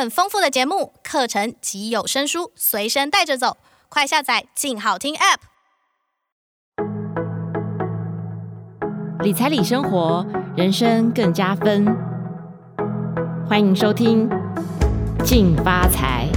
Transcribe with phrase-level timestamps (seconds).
[0.00, 3.56] 更丰富的节目、课程及有声书随身带着走，
[3.88, 5.38] 快下载“静好听 ”App。
[9.24, 10.24] 理财理生活，
[10.56, 11.84] 人生更加分。
[13.48, 14.28] 欢迎收听
[15.24, 16.28] 《静发财》。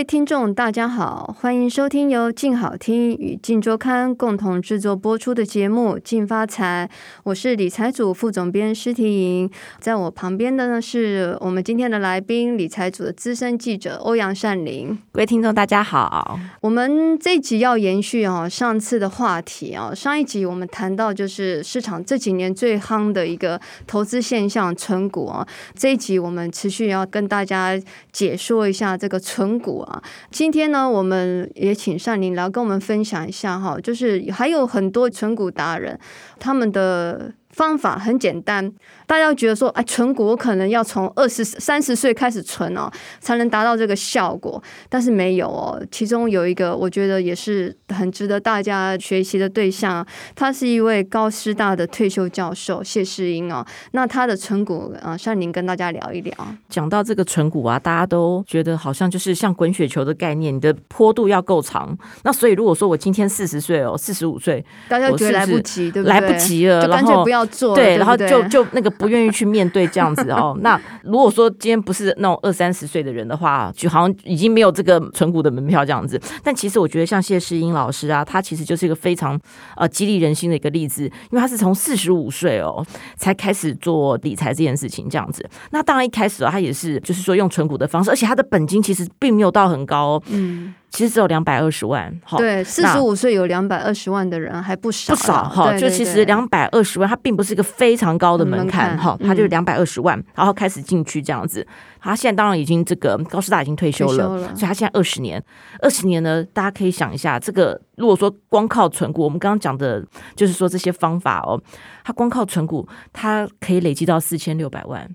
[0.00, 6.88] 位听众，大家好，欢迎收听由静好听与静周刊共同制作播出的节目《静发财》，
[7.22, 14.98] 我是理财组副总编施婷莹，在我旁边的呢是我们今天的来宾，理财组的资深记者欧阳善林。
[15.12, 27.78] 各位听众，大家好，我们这一集要延续哦上次的话题啊，上一集我们谈到就是市场这几年最夯的一个投资现象——存股啊，这一集我们持续要跟大家
[28.10, 29.86] 解说一下这个存股。
[30.30, 35.98] 今天呢，我们也请上您来跟我们分享一下哈，就是还有很多纯股达人，
[36.38, 38.72] 他们的方法很简单。
[39.06, 44.62] 大家觉得说，哎，存股我可能要从二十三十岁开始存哦，才能达到这个效果。
[44.88, 53.66] 但是没有哦，其中有一个我觉得也是很值得大家学习的对象，他是一位高师大的退休教授谢世英哦。
[53.92, 56.32] 那他的存股啊，善玲跟大家聊一聊。
[56.68, 61.96] 讲到这个存股啊，大家都觉得好像就是像滚雪球的概念，你的坡度要够长。
[62.22, 66.14] 那所以如果说我今天四十岁哦，四十五岁，大家觉得来不及，对不对？
[66.14, 67.74] 来不及了，就干脆不要做。
[67.74, 68.90] 对，对，然后就就那个。
[69.00, 70.54] 不愿意去面对这样子哦。
[70.60, 76.20] 那如果说今天不是那种二三十岁的人的话，就好像已经没有这个存股的门票这样子。
[76.42, 79.40] 但其实我觉得像谢世英老师啊，他其实就是一个非常
[79.76, 82.84] 呃激励人心的一个例子，因为他是从四十五岁哦
[83.16, 85.48] 才开始做理财这件事情这样子。
[85.70, 90.22] 那当然一开始啊，他也是就是说用存股的方式，而且他的本金其实并没有到很高哦。
[90.26, 90.74] 嗯。
[90.90, 95.76] 其实只有两百二十万，对，四十五岁有两百二十万的人还不少，不少哈。
[95.78, 101.66] 就其实两百二十万，它并不是一个非常高的门槛哈，它就是两百二十万，嗯，然后开始进去这样子。
[102.00, 105.42] 他现在当然已经这个高师大已经退休了，休了，所以他现在二十年，
[105.80, 111.60] 二十年呢，大家可以想一下，这个如果说光靠存股，我们刚刚讲的就是说这些方法哦，
[112.02, 115.08] 他光靠存股，它可以累积到四千六百万。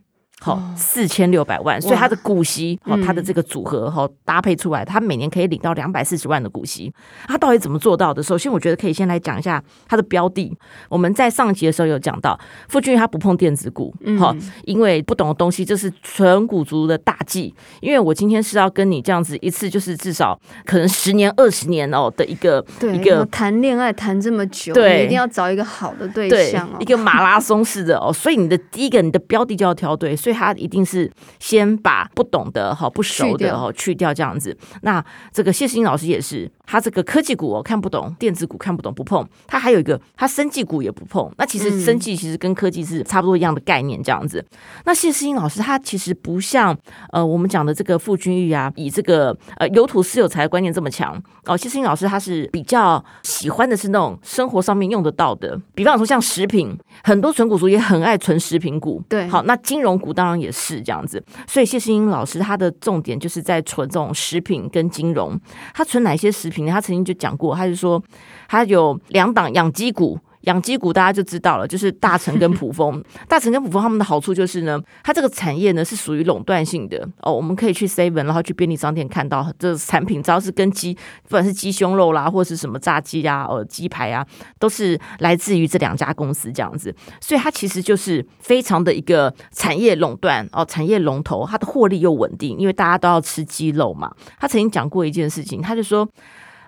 [0.45, 6.93] 好，四千六百万，所以他的股息，好，他的这个组合，好搭配出来，他每年可以领到两百四十万的股息。
[7.27, 8.21] 他到底怎么做到的？
[8.21, 10.55] 首先，我觉得可以先来讲一下他的标的。
[10.87, 12.39] 我们在上集的时候有讲到，
[12.69, 14.35] 傅俊他不碰电子股，好，
[14.65, 17.51] 因为不懂的东西，这是存股族的大忌。
[17.81, 22.63] 因为我今天是要跟你这样子一次，就是至少可能十年、二十年哦的一个
[22.93, 28.13] 一个谈恋爱谈这么久，对，一定要找一个好的对象哦，一个马拉松式的哦。
[28.13, 30.15] 所以你的第一个，你的标的就要挑对。
[30.15, 34.55] 所以他一定是先把不懂的哈、不熟的哈去掉这样子。
[34.81, 39.27] 那这个谢世英老师也是，他这个科技股我看不懂，电子股看不懂不碰。
[39.47, 41.31] 他还有一个，他生技股也不碰。
[41.37, 44.45] 那其实生技其实跟科技是差不多一样的概念这样子。
[44.85, 46.77] 那谢世英老师他其实不像
[47.11, 51.55] 呃我们讲的这个傅君玉啊，以这个呃有土私有财的观念这么强哦。
[51.55, 59.01] 谢世英老师他是比较喜欢的是那种生活上面用得到的，比方说像食品，很多纯股族也很爱存食品股。
[59.07, 65.39] 对，好，那金融股当然也是这样子，所以谢世英老师他的重点就是在存这种食品跟金融。
[65.73, 66.71] 他存哪些食品呢？
[66.71, 68.01] 他曾经就讲过，他就说
[68.47, 70.17] 他有两档养鸡股。
[70.45, 73.03] 养鸡股大家就知道了，就是大成跟普丰。
[73.27, 77.31] 大成跟普丰他们的好处就是呢，它这个产业呢是属于垄断性的哦。
[77.31, 84.25] 我们可以去 Seven，然后去便利商店看到这产品，只要是跟鸡，不管是鸡胸肉啦，或是什么炸鸡啊、呃鸡排啊，
[84.59, 86.95] 都是来自于这两家公司这样子。
[87.19, 94.11] 所以它其实就是非常的一个产业垄断哦，产业龙头，它的获利又稳定，因为大家都要吃鸡肉嘛。
[94.39, 96.07] 他曾经讲过一件事情，他就说，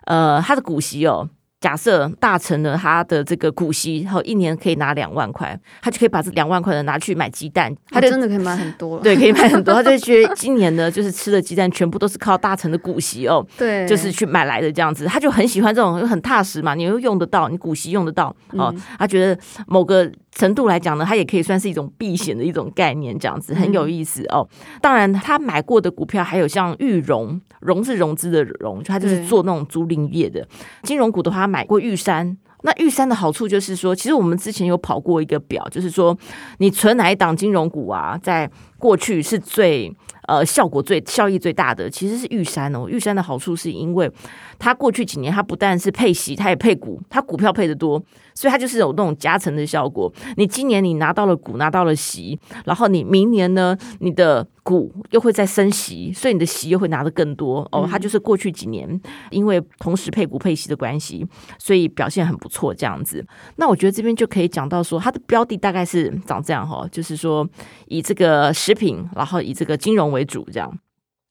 [0.05, 1.29] 呃，他的股息哦。
[1.59, 9.73] 假设大成呢，他的这个股息，然后一年可以拿两万块，他就可以把这两万块呢拿去买鸡蛋，他就真的可以买很多， 对，可以买很多。
[9.73, 20.11] 他就觉得今年呢，就是吃的鸡蛋全部都是靠大成的股息哦， 对，就是去买来的这样子，他就很喜欢这种很踏实嘛，你又用得到，你股息用得到哦，他觉得某个。
[20.37, 24.47] 程度来讲呢，它也可以算是一种避险的一种概念，这样子很有意思哦。
[24.79, 30.47] 当然，他买过的股票还有像玉融，融是融资的融，就他就是做那种租赁业的
[30.83, 32.37] 金融股的话，他买过玉山。
[32.61, 36.17] 那玉山的好处就是说，其实我们之前有跑过一个表，就是说
[36.59, 39.91] 你存哪一档金融股啊，在过去是最
[40.27, 42.87] 呃效果最效益最大的，其实是玉山哦。
[42.87, 44.11] 玉山的好处是因为
[44.59, 48.01] 它过去几年它不但是配息，它也配股，它股票配的多，
[48.35, 50.13] 所以它就是有那种加成的效果。
[50.35, 57.87] 你今年你拿到了股，拿到了息，然后你明年呢，你的股又会再升息，所以你的息又会拿的更多哦。
[57.89, 58.99] 它就是过去几年
[59.31, 61.25] 因为同时配股配息的关系，
[61.57, 63.25] 所以表现很不错这样子。
[63.55, 67.47] 那我觉得这边就可以讲到说，它的标的大概是长这样哈，就是说
[67.87, 70.77] 以这个食品，然后以这个金融为主这样。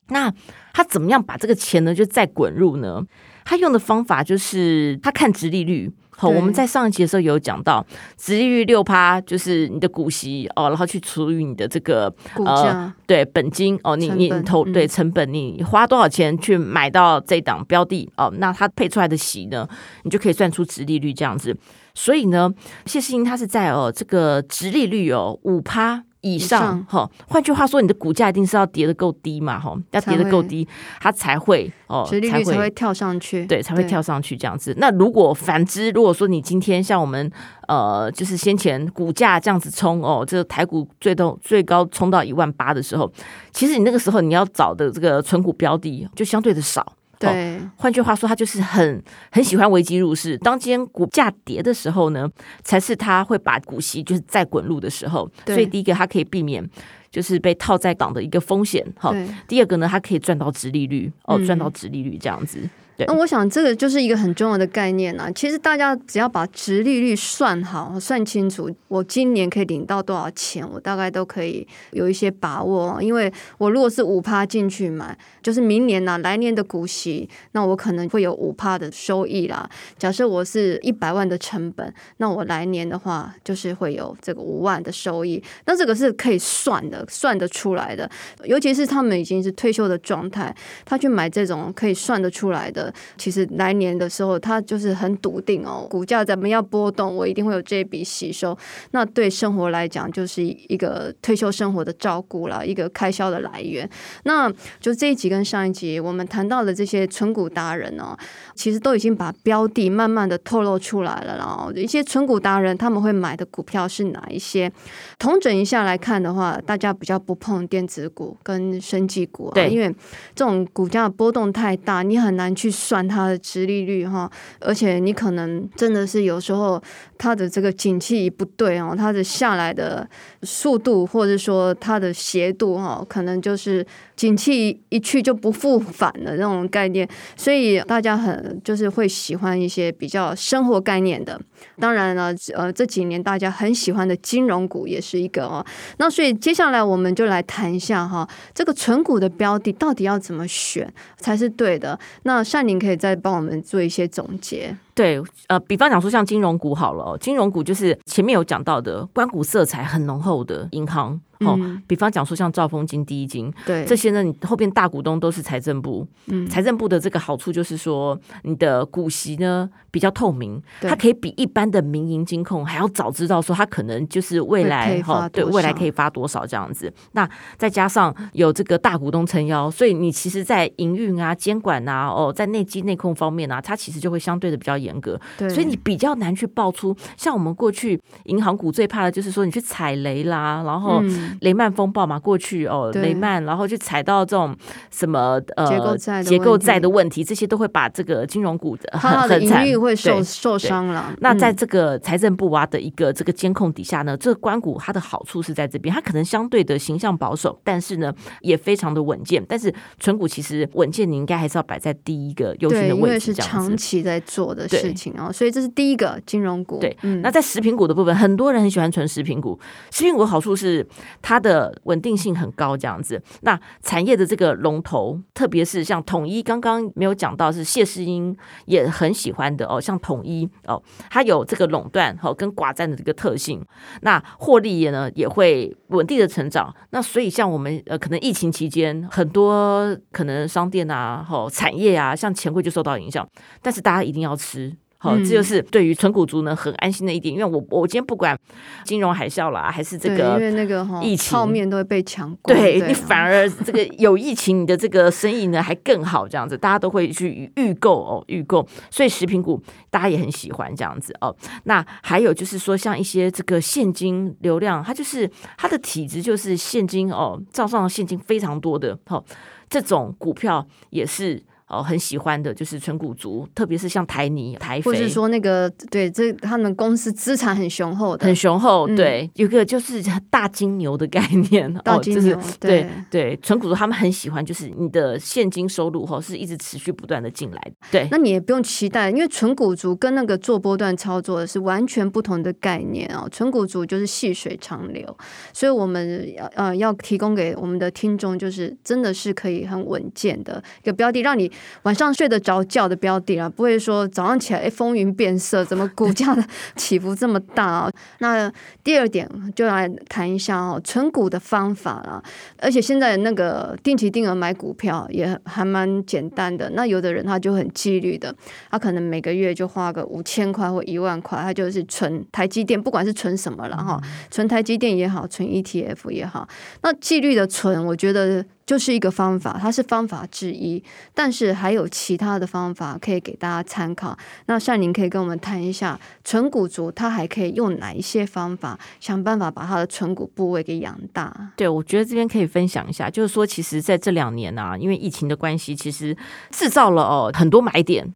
[0.08, 0.32] 那
[0.72, 3.02] 他怎么样把这个钱呢就再滚入呢？
[3.44, 5.92] 他用的方法就是他看殖利率。
[6.18, 7.84] 好，我们在上一期的时候有讲到，
[8.16, 19.68] 殖利率六趴就是你的股息哦，然后去除以你的这个呃，对本金哦，你你投对成本，你花多少钱去买到这档标的哦，那它配出来的息呢，
[20.04, 21.54] 你就可以算出殖利率这样子。
[21.92, 22.50] 所以呢，
[22.86, 26.05] 谢世英他是在哦这个殖利率哦五趴。
[26.22, 30.66] 以上哈，换句话说，你的股价一定是要跌得够低嘛，哈，要跌得够低，
[31.00, 34.74] 它才会哦，殖利率才会跳上去，对，才会跳上去这样子。
[34.78, 37.30] 那如果反之，如果说你今天像我们
[37.68, 43.12] 呃，就是先前股价这样子冲哦，这个台股最多最高冲到一万八的时候，
[43.52, 46.94] 其实你那个时候你要找的这个存股标的就相对的少。
[47.18, 50.36] 对，换句话说，他就是很很喜欢危机入市。
[50.38, 52.28] 当今天股价跌的时候呢，
[52.62, 55.30] 才是他会把股息就是再滚入的时候。
[55.46, 56.62] 所以第一个，他可以避免
[57.10, 58.84] 就是被套在港的一个风险。
[58.98, 59.14] 好，
[59.48, 62.68] 第二个呢，他可以赚到直利率哦，赚到直利率这样子。
[62.98, 65.30] 那我想这个就是一个很重要的概念啊。
[65.32, 73.02] 其实大家只要把殖利率算好、算清楚，我今年可以领到多少钱，我大概都可以有一些把握。
[73.02, 79.68] 因为我如果是五趴进去买，就是明年呢、来年的股息，那我可能会有五趴的收益啦。
[79.98, 85.42] 假设我是一百万的成本，那我来年的话就是会有这个五万的收益。
[85.66, 88.10] 那这个是可以算的，算得出来的。
[88.44, 90.54] 尤其是他们已经是退休的状态，
[90.86, 92.85] 他去买这种可以算得出来的。
[93.16, 98.56] 其实来年的时候，他就是很笃定哦，股价怎么样波动，我一定会有这笔吸收。
[98.92, 103.88] 那对生活来讲，就是一个退休生活的照顾了，一个开销的来源。
[104.24, 108.16] 那就这一集跟上一集我们谈到的这些存股达人哦，
[108.54, 111.36] 其实都已经把标的慢慢的透露出来了。
[111.36, 114.70] 然后一些存股达人他们会买的股票是哪一些？
[115.18, 119.88] 统整一下来看的话，大家比较不碰电子股跟生技股啊，对，因为
[120.34, 122.70] 这种股价波动太大，你很难去。
[122.76, 124.30] 算它的殖利率哈，
[124.60, 126.80] 而且你可能真的是有时候
[127.16, 130.06] 它的这个景气不对哦，它的下来的
[130.42, 133.84] 速度或者说它的斜度哈，可能就是
[134.14, 141.40] 景气一去就不复返的那种概念，所以大家很就是会喜欢一些比较生活概念的。
[141.78, 145.64] 当然了，呃，这几年大家很喜欢的金融股也是一个哦。
[145.96, 151.98] 那所以接下来我们就来谈一下哈，这个存股的标的到底要怎么选才是对的？
[152.24, 154.76] 那善您可以再帮我们做一些总结。
[154.96, 161.20] 对，呃，比方讲说像金融股好了，金融股就是前面有讲到的关股色彩很浓厚的银行。
[161.40, 161.54] 哦，
[161.86, 166.06] 比方讲说像兆丰金、第一金，对这些呢，你后边大股东都是财政部。
[166.28, 176.90] 嗯，财政部的这个好处就是说，你的股息呢比较透明，它可以比一般的民营金控还要早知道说它可能就是未来哈，对未来可以发多少这样子。
[177.12, 177.28] 那
[177.58, 185.18] 再加上有这个大股东撑腰，所以你其实在营运啊、监管啊、哦，在内机内控方面啊，它其实就会相对的比较严格。
[185.38, 191.00] 对，所以你比较难去爆出像我们过去银行股最怕的就是说你去踩雷啦，然后。
[191.02, 194.56] 嗯雷曼风暴嘛，过去哦，雷曼，然后去踩到这种
[194.90, 201.14] 什么呃结构债结构债的问题，这些都会把这个金融股很很惨，营运会受受伤了。
[201.20, 209.44] 那在这个财政部啊的一个这个监控底下呢，这个官股它的好处是在这边，它可能相对的形象保守，但是呢也非常的稳健。
[209.48, 215.32] 但是存股其实稳健，你应该还是要摆在第一个优先的位置，因为是长期在做的事情哦。
[215.32, 216.78] 所以这是第一个金融股。
[216.78, 219.58] 对，那在食品股的部分，很多人很喜欢存食品股。
[219.90, 220.86] 食品股的好处是
[221.22, 223.20] 它的稳定性很高，这样子。
[223.42, 229.80] 那产业的这个龙头，特别是像统一，刚刚没有讲到，是谢世英也很喜欢的哦。
[229.80, 233.64] 像统一哦，它有这个垄断和跟寡占的这个特性，
[234.02, 236.74] 那获利也呢也会稳定的成长。
[236.90, 243.26] 那所以像我们呃，可能疫情期间很多可能商店啊、哦产业啊，像钱柜就受到影响，
[243.62, 244.65] 但是大家一定要吃。
[245.06, 248.36] 好，这就是对于纯股族呢很安心的一点，因为我我今天不管
[248.82, 261.32] 金融海啸啦，还是这个因为那个疫情，泡面都会被抢光，对你反而这个有疫情，你的这个生意呢还更好，这样子大家都会去预购哦，预购，所以食品股大家也很喜欢这样子哦。
[261.64, 269.24] 那还有就是说，像一些这个现金流量，它就是它的体质就是现金哦，账上的现金非常多的，好，
[269.68, 271.44] 这种股票也是。
[271.68, 278.86] 哦，很喜欢的就是纯股族，特别是像台泥、台肥，或者说那个对，这他们公司资产很雄厚的，很雄厚。
[278.86, 281.20] 对，嗯、有个就是 大金牛的概
[281.50, 287.72] 念，大金牛，哦就是、对对，纯股族他们很喜欢，就是你的现金收入哈是一直持续不断的进来。
[287.90, 293.28] 对，那你也不用期待，因为纯股族跟那个做波段操作的是完全不同的概念哦。
[293.28, 295.18] 纯股族就是细水长流，
[295.52, 301.50] 所以我们要呃要提供给我们的听众，就是真的是可以很稳健的一个标的，让你。
[301.82, 306.44] 晚上睡得着觉的标的啊，不会说早上起来哎风云变色，怎么股价的
[306.74, 307.90] 起伏这么大啊？
[308.18, 312.22] 那第二点就来谈一下哦，存股的方法啊。
[312.58, 316.70] 而且现在那个定期定额买股票也还蛮简单的。
[316.70, 318.34] 那有的人他就很纪律的，
[318.70, 326.48] 他可能每个月就花个五千块或一万块，他就是存台积电，不管是存什么了哈，存台积电也好，存 ETF 也好，
[326.82, 328.44] 那纪律的存，我觉得。
[328.66, 330.82] 就是一个方法，它是方法之一，
[331.14, 334.18] 但是还有其他的方法可以给大家参考。
[334.46, 341.52] 那善宁可以跟我们谈一下，纯股族他还可以用哪一些方法，想办法把他的纯股部位给养大？
[341.56, 346.16] 对，我觉得这边可以分享一下，就是说，其实在这两年啊，因为疫情的关系，其实
[346.50, 348.12] 制造了哦很多买点。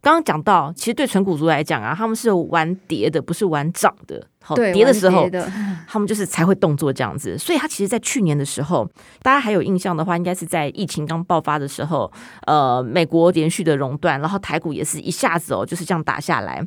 [0.00, 4.26] 刚刚讲到，其实对纯股族来讲啊，他们是玩跌的，不是玩涨的。
[4.42, 5.30] 好，跌的时候，
[5.88, 7.38] 他们就是才会动作这样子。
[7.38, 8.88] 所以，他其实，在去年的时候，
[9.22, 12.10] 大家还有印象的话，应该是在疫情刚爆发的时候，
[12.46, 16.60] 呃，美国连续的熔断，然后台股也是一下子哦，就是这样打下来。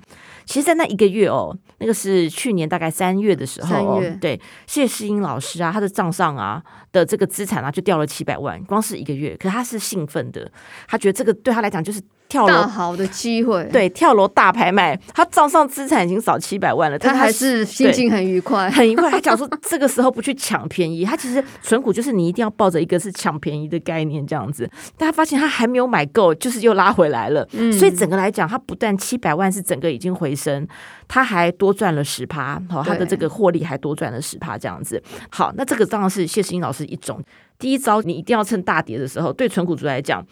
[0.46, 9.36] 其实，在那一个月哦，那个是去年大概三月的时候哦，对，谢世英老师啊，他的账上啊的这个资产啊，就掉了七百万，光是一个月。
[9.38, 10.50] 可是他是兴奋的，
[10.88, 12.02] 他觉得这个对他来讲就是。
[12.28, 19.10] 跳楼好的机会，对，跳楼大拍卖，他账上资产已经少七百万了，他还是心情很愉快，很愉快。
[19.12, 24.70] 他讲说， 这个时候不去抢便宜，他其实存股就是你一定要抱着一个是抢便宜的概念这样子。
[24.98, 27.48] 但他发现他还没有买够，就是又拉回来了。
[27.54, 30.68] 嗯，所以整个来讲，他不但七百万是整个已经回升，
[31.08, 35.02] 他还多赚了十趴，好，他的这个获利还多赚了十趴这样子。
[35.30, 37.24] 好，那这个当然是谢世英老师一种
[37.60, 40.26] 第一招，你一定要趁大跌的时候，对存股族来讲。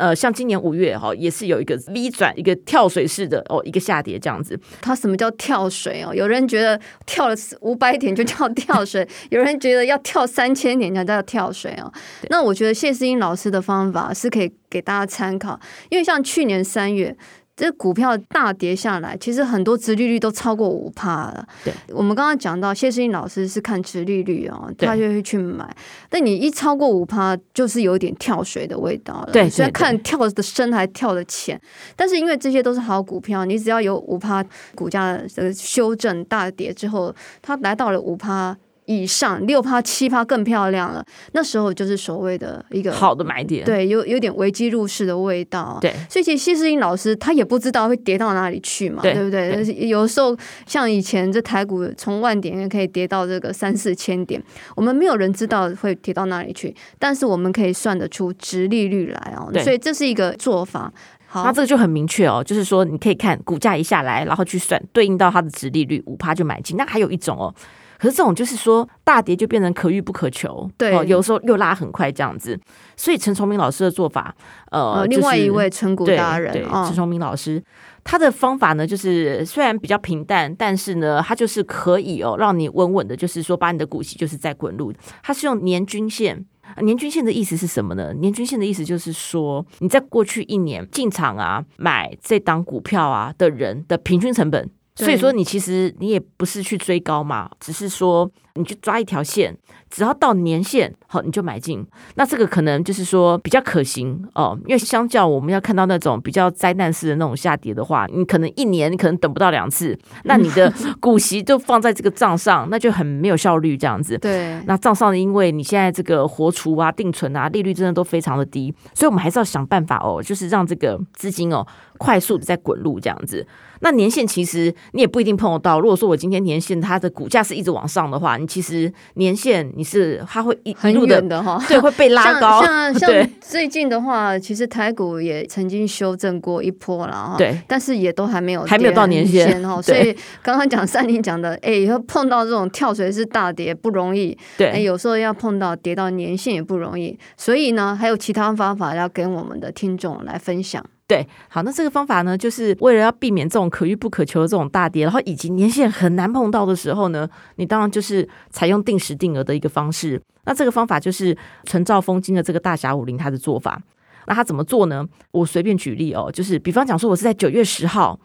[0.00, 4.58] 呃，像今年五月哈，也是有一个 V 转，一个跳水式的哦，一个下跌这样子。
[4.80, 6.14] 它什么叫跳水哦？
[6.14, 11.92] 有人觉得跳了五百点就叫跳水， 有人觉得要跳三千点才叫跳水哦。
[12.30, 17.14] 那我觉得谢思英老师的方法是可以给大家参考，因为像去年三月。
[17.60, 21.46] 这股票大跌下来，其实很多殖利率都超过五趴了。
[21.62, 25.68] 对，我们刚刚讲到谢世英老师是看殖利率哦，他就会去买。
[26.08, 29.30] 但你一超过五趴，就是有点跳水的味道了。
[29.30, 31.60] 对，虽然看跳的深还跳的浅，
[31.94, 34.42] 但是因为这些都是好股票，你只要有五趴
[34.74, 38.56] 股价的修正大跌之后，它来到了五趴。
[38.90, 45.94] 以上六趴七趴更漂亮了，那时候就是所谓的一个好的买点，对，有有点危机入市的味道，对。
[46.08, 49.64] 所以其实谢世英老师他也不知道会跌到哪里去嘛，对，对不对？
[49.64, 54.42] 对，有时候像以前这台股从万点也可以跌到这个三四千点，
[54.74, 60.92] 我们没有人知道会跌到哪里去，但是我们可以算得出殖利率来哦，所以这是一个做法。
[61.28, 66.76] 好，那这个就很明确哦，就是说你可以看股价一下来，然后去算对应到它的值利率五趴就买进。
[66.76, 67.54] 那还有一种哦。
[68.00, 72.58] 可是这种就是说大跌就变成可遇不可求，对，哦，有时候又拉很快这样子，
[72.96, 74.34] 所以陈崇明老师的做法，
[74.70, 77.62] 呃，另外一位成股达人，对，陈崇明老师
[78.02, 84.90] 他的方法呢，就是虽然比较平淡，但是呢，他就是可以哦，让你稳稳的，就是说把你的股息就是在滚入。
[85.22, 86.46] 他是用年均线，
[86.80, 88.14] 年均线的意思是什么呢？
[88.14, 94.70] 年均线的意思就是说你在过去一年进场啊买这档股票啊的人的平均成本。
[95.04, 99.56] 所以说，你其实你也不是去追高嘛，只是说你去抓一条线，
[99.88, 101.86] 只要到年限，好你就买进。
[102.16, 114.18] 那这个可能就是说比较可行哦，因为相较我们要看到那种比较灾难式的那种下跌的话，你可能一年你可能等不到两次， 那你的股息就放在这个账上，那就很没有效率这样子。
[114.18, 121.66] 对，那账上因为你现在这个活储啊、定存啊，利率真的都非常的低，所以我们还是要想办法哦，就是让这个资金哦
[121.98, 123.46] 快速的在滚入这样子。
[123.80, 125.80] 那年限其实你也不一定碰得到。
[125.80, 132.62] 如果说我今天年限它的股价是一直往上的话，你其实年限你是它会一很远的哈， 对，会被拉高。
[132.62, 150.84] 像像像最近的话，其实台股也曾经修正过一波了哈，对，但是也都还没有还没有到年限哈， 所以 刚刚讲三林讲的，哎，以后碰到这种跳水式大跌不容易，对，有时候要碰到跌到年限也不容易，所以呢，还有其他方法要跟我们的听众来分享。
[151.10, 160.22] 对，好，那这个方法呢，就是为了要避免这种可遇不可求的这种大跌，然后以及年限很难碰到的时候呢，你当然就是采用定时定额的一个方式。
[160.44, 163.82] 那这个方法就是纯兆丰金的这个大侠武林他的做法。
[164.28, 165.04] 那他怎么做呢？
[165.32, 168.16] 我随便举例哦，就是比方讲说，我是在九月十号，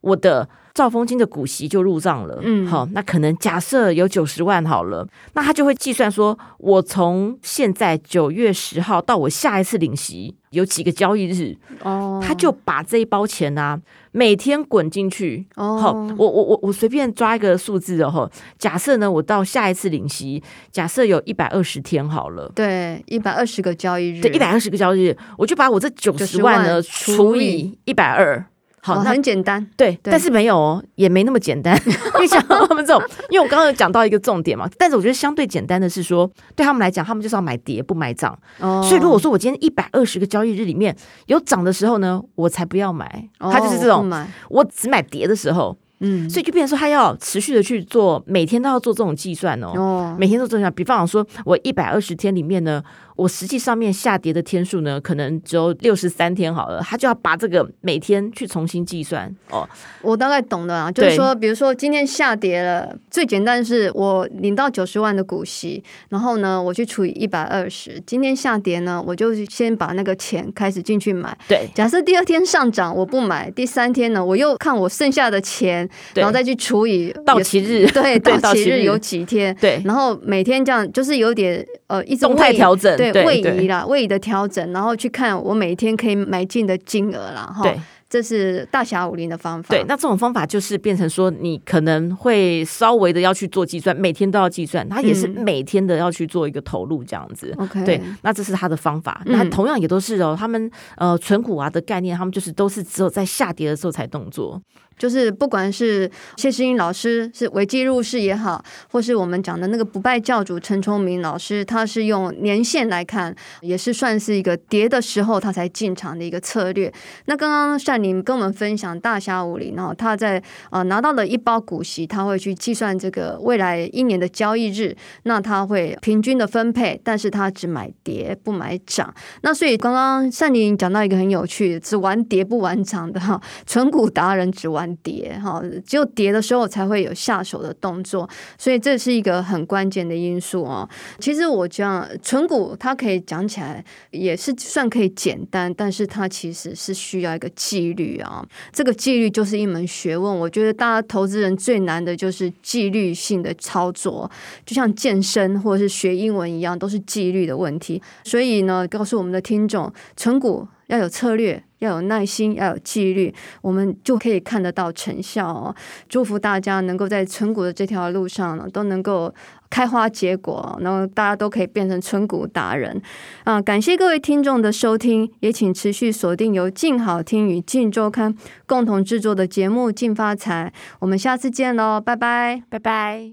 [0.00, 0.48] 我的。
[0.74, 13.78] 兆丰金的股息就入账了，嗯，好，那可能假设有九十万好了，那他就会计算说，我从现在九月十号到我下一次领息有几个交易日，哦，他就把这一包钱啊
[14.12, 28.46] 每天滚进去，哦，好，我我我我随便抓一个数字哦，假设呢，我到下一次领息，假设有一百二十天好了，对，一百二十个交易日，对，一百二十个交易日，我就把我这九十万呢除以一百二。
[28.84, 31.74] 好，很简单，对，但是没有哦，也没那么简单。
[32.16, 38.38] 因为像他们这种，因为我刚刚有讲到一个重点嘛，但是我觉得相对简单的是说，对他们来讲，他们就是要买跌不买涨。
[38.60, 40.94] 哦，所以如果说我今天一百二十个交易日里面
[41.28, 43.26] 有涨的时候呢，我才不要买。
[43.38, 45.74] 他就是这种，哦、我只买跌的时候。
[46.00, 49.72] 嗯，所以就变成说，他要持续的去做，每天都要做这种计算哦。
[49.74, 52.82] 哦，每天都做这样，比方说，我一百二十天里面呢。
[53.16, 59.32] 我实际上面下跌的天数呢，可能只有六十三天好了，他就要把这个每天去重新计算。
[59.50, 59.68] 哦。
[60.02, 71.36] 我大概懂的啊，就是说，比如说今天下跌了，最简单是我领到九十万的股息，然后呢，我去除以一百二十，今天下跌呢，我就先把那个钱开始进去买。
[71.46, 83.03] 对，假设第二天上涨我不买，第三天呢，我又看我剩下的钱，然后再去除以到期日，对， 到期日有几天，对，然后每天这样就是有点呃一种动态调整。
[83.12, 87.52] 对位移啦，位移的调整，然后去看我每天可以买进的金额啦。
[87.54, 87.62] 哈。
[87.62, 89.74] 对，这是大侠武林的方法。
[89.74, 97.52] 对，那这种方法就是变成说，你可能会稍微的要去做计算，每天都要计算，他也是每天的要去做一个投入这样子。
[97.58, 99.22] OK，、嗯、对，那这是他的方法。
[99.26, 104.60] 那同样也都是哦，他们呃存股啊的概念，他们就是都是只有在下跌的时候才动作。
[104.98, 116.92] 就是不管是谢世英老师是违纪入市也好，或是我们讲的那个不败教主陈崇明老师，他是用年限来看，也是算是一个跌的时候他才进场的一个策略。
[117.26, 129.12] 那刚刚善宁跟我们分享大侠武林哦，他在呃拿到了一包股息，他会去计算这个未来一年的交易日，那他会平均的分配，但是他只买跌不买涨。
[129.42, 134.83] 那所以刚刚善宁讲到一个很有趣，只玩跌不玩涨的哈，纯股达人只玩。
[134.96, 140.88] 跌哈，只有跌的时候才会有下手的动作，所以这是一个很关键的因素哦。
[141.18, 148.44] 其实我讲存股，它可以讲起来也是算可以简单，但是它其实是需要一个纪律啊。
[148.72, 150.38] 这个纪律就是一门学问。
[150.38, 154.30] 我觉得大家投资人最难的就是纪律性的操作，
[154.64, 158.02] 就像健身或者是学英文一样，都是纪律的问题。
[158.24, 161.62] 所以呢，告诉我们的听众，存股要有策略。
[161.80, 165.74] 要有耐心，要有纪律，我们就可以看得到成效哦。
[166.08, 169.30] 祝福大家能够在存股的这条路上呢，都能够
[169.68, 173.02] 开花结果，然后大家都可以变成存股达人
[173.42, 173.60] 啊！
[173.60, 183.32] 感谢各位听众的收听，也请持续锁定由静好听与静周刊共同制作的节目《静发财》，我们下次见喽，拜拜，拜拜。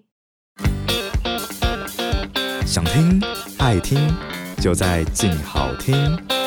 [2.66, 3.22] 想听
[3.60, 3.98] 爱听，
[4.60, 6.41] 就在静好听。